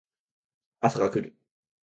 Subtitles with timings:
[0.79, 1.37] 朝が来る